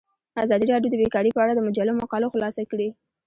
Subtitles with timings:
[0.43, 2.89] ازادي راډیو د بیکاري په اړه د مجلو مقالو خلاصه کړې.